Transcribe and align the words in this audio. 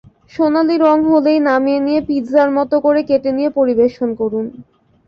সোনালি 0.33 0.75
রং 0.79 0.97
হলেই 1.09 1.39
নামিয়ে 1.47 1.79
নিয়ে 1.85 2.01
পিৎজার 2.07 2.49
মতো 2.57 2.75
করে 2.85 3.01
কেটে 3.09 3.31
নিয়ে 3.37 3.49
পরিবেশন 3.57 4.09
করুন। 4.19 4.45